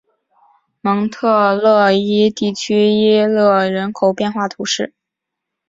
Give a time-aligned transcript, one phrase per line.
[0.81, 4.95] 蒙特勒伊地区希勒人口变化图示